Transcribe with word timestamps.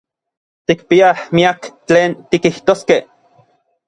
Tikpiaj 0.69 1.19
miak 1.39 1.67
tlen 1.91 2.15
tikijtoskej. 2.31 2.99